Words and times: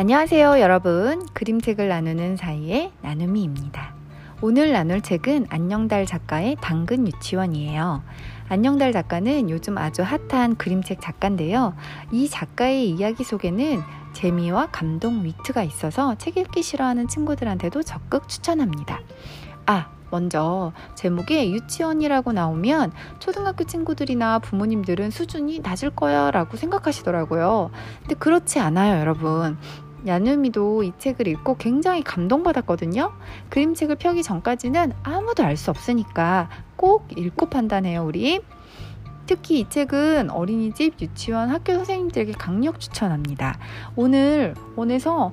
안녕하세요, 0.00 0.60
여러분. 0.60 1.26
그림책을 1.34 1.88
나누는 1.88 2.38
사이의 2.38 2.90
나눔이입니다. 3.02 3.92
오늘 4.40 4.72
나눌 4.72 5.02
책은 5.02 5.48
안녕달 5.50 6.06
작가의 6.06 6.56
당근 6.58 7.06
유치원이에요. 7.06 8.02
안녕달 8.48 8.94
작가는 8.94 9.50
요즘 9.50 9.76
아주 9.76 10.00
핫한 10.02 10.56
그림책 10.56 11.02
작가인데요. 11.02 11.74
이 12.12 12.30
작가의 12.30 12.88
이야기 12.88 13.24
속에는 13.24 13.82
재미와 14.14 14.68
감동, 14.72 15.22
위트가 15.22 15.62
있어서 15.64 16.14
책 16.14 16.38
읽기 16.38 16.62
싫어하는 16.62 17.06
친구들한테도 17.06 17.82
적극 17.82 18.26
추천합니다. 18.26 19.00
아, 19.66 19.90
먼저 20.10 20.72
제목에 20.94 21.50
유치원이라고 21.50 22.32
나오면 22.32 22.92
초등학교 23.18 23.64
친구들이나 23.64 24.38
부모님들은 24.38 25.10
수준이 25.10 25.60
낮을 25.60 25.90
거야 25.90 26.30
라고 26.30 26.56
생각하시더라고요. 26.56 27.70
근데 28.00 28.14
그렇지 28.14 28.60
않아요, 28.60 28.98
여러분. 28.98 29.58
야누미도 30.06 30.82
이 30.82 30.92
책을 30.98 31.26
읽고 31.28 31.56
굉장히 31.56 32.02
감동받았거든요. 32.02 33.12
그림책을 33.50 33.96
펴기 33.96 34.22
전까지는 34.22 34.92
아무도 35.02 35.44
알 35.44 35.56
수 35.56 35.70
없으니까 35.70 36.48
꼭 36.76 37.06
읽고 37.16 37.46
판단해요, 37.50 38.04
우리. 38.04 38.40
특히 39.26 39.60
이 39.60 39.68
책은 39.68 40.30
어린이집, 40.30 40.94
유치원, 41.00 41.50
학교 41.50 41.74
선생님들에게 41.74 42.32
강력 42.32 42.80
추천합니다. 42.80 43.58
오늘 43.94 44.54
원에서 44.76 45.32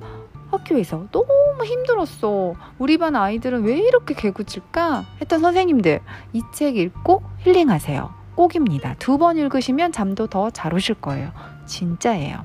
학교에서 0.50 1.06
너무 1.10 1.64
힘들었어. 1.64 2.54
우리 2.78 2.96
반 2.96 3.16
아이들은 3.16 3.64
왜 3.64 3.78
이렇게 3.78 4.14
개구칠까? 4.14 5.04
했던 5.20 5.40
선생님들, 5.40 6.00
이 6.32 6.42
책 6.54 6.76
읽고 6.76 7.22
힐링하세요. 7.40 8.14
꼭입니다. 8.36 8.94
두 9.00 9.18
번 9.18 9.36
읽으시면 9.36 9.90
잠도 9.92 10.26
더 10.28 10.50
잘 10.50 10.72
오실 10.72 10.94
거예요. 10.94 11.32
진짜예요. 11.66 12.38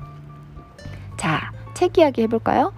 자, 1.16 1.52
책 1.84 1.98
이야기 1.98 2.22
해볼까요? 2.22 2.72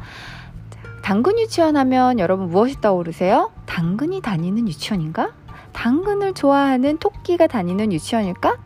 당근 1.02 1.38
유치원 1.38 1.76
하면 1.76 2.18
여러분 2.18 2.48
무엇이 2.48 2.80
떠오르세요? 2.80 3.52
당근이 3.66 4.20
다니는 4.20 4.66
유치원인가? 4.66 5.32
당근을 5.72 6.34
좋아하는 6.34 6.98
토끼가 6.98 7.46
다니는 7.46 7.92
유치원일까? 7.92 8.56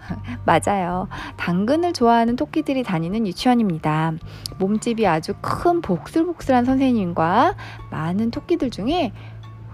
맞아요. 0.44 1.08
당근을 1.38 1.94
좋아하는 1.94 2.36
토끼들이 2.36 2.82
다니는 2.82 3.26
유치원입니다. 3.26 4.12
몸집이 4.58 5.06
아주 5.06 5.32
큰 5.40 5.80
복슬복슬한 5.80 6.66
선생님과 6.66 7.54
많은 7.90 8.30
토끼들 8.30 8.68
중에 8.68 9.12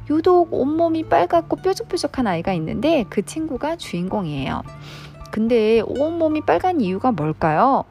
유독 0.08 0.54
온몸이 0.54 1.08
빨갛고 1.08 1.56
뾰족뾰족한 1.56 2.28
아이가 2.28 2.52
있는데 2.52 3.04
그 3.10 3.24
친구가 3.24 3.74
주인공이에요. 3.74 4.62
근데 5.30 5.80
온몸이 5.84 6.42
빨간 6.42 6.80
이유가 6.80 7.12
뭘까요? 7.12 7.84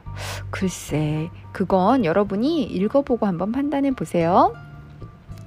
글쎄, 0.50 1.30
그건 1.52 2.04
여러분이 2.04 2.64
읽어보고 2.64 3.26
한번 3.26 3.52
판단해 3.52 3.92
보세요. 3.92 4.52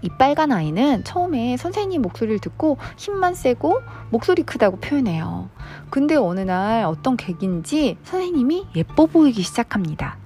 이 0.02 0.10
빨간 0.10 0.52
아이는 0.52 1.04
처음에 1.04 1.58
선생님 1.58 2.02
목소리를 2.02 2.40
듣고 2.40 2.78
힘만 2.98 3.36
세고 3.36 3.82
목소리 4.10 4.44
크다고 4.44 4.78
표현해요. 4.78 5.50
근데 5.90 6.16
어느 6.16 6.40
날 6.40 6.86
어떤 6.86 7.17
계기인지 7.17 7.98
선생님이 8.04 8.67
예뻐 8.76 9.08
보이기 9.08 9.42
시작합니다. 9.42 10.17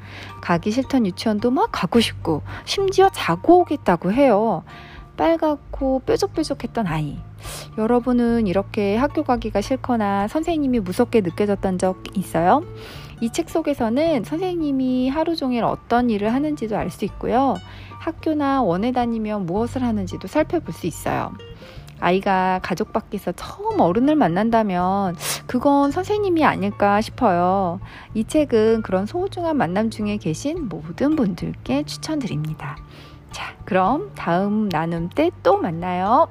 가기 0.41 0.72
싫던 0.72 1.08
유치원도 1.08 1.50
막 1.52 1.69
가고 1.72 2.00
싶고 2.00 2.44
심지어 2.66 3.09
자고 3.09 3.61
오겠다고 3.61 4.11
해요. 4.11 4.64
빨갛고 5.17 6.02
뾰족뾰족했던 6.06 6.86
아이. 6.88 7.17
여러분은 7.77 8.47
이렇게 8.47 8.95
학교 8.95 9.23
가기가 9.23 9.61
싫거나 9.61 10.27
선생님이 10.27 10.80
무섭게 10.80 11.22
느껴졌던 11.22 11.77
적 11.77 12.03
있어요? 12.16 12.63
이 13.22 13.30
책 13.30 13.50
속에서는 13.50 14.23
선생님이 14.25 15.09
하루 15.09 15.35
종일 15.35 15.63
어떤 15.63 16.09
일을 16.09 16.33
하는지도 16.33 16.77
알 16.77 16.89
수 16.89 17.05
있고요. 17.05 17.55
학교나 18.00 18.62
원에 18.63 18.91
다니면 18.91 19.45
무엇을 19.45 19.81
하는지도 19.84 20.28
살펴볼 20.28 20.73
수 20.73 20.88
있어요. 20.88 21.31
아이가 22.01 22.59
가족 22.62 22.91
밖에서 22.91 23.31
처음 23.31 23.79
어른을 23.79 24.16
만난다면 24.16 25.16
그건 25.47 25.91
선생님이 25.91 26.44
아닐까 26.44 27.00
싶어요. 27.00 27.79
이 28.13 28.25
책은 28.25 28.81
그런 28.81 29.06
소중한 29.06 29.56
만남 29.56 29.89
중에 29.89 30.18
계신 30.18 30.68
모든 30.68 31.16
분들께 31.16 31.84
추천드립니다. 31.84 32.75
자, 33.31 33.56
그럼 33.63 34.12
다음 34.16 34.68
나눔 34.68 35.07
때 35.09 35.31
또 35.44 35.57
만나요. 35.57 36.28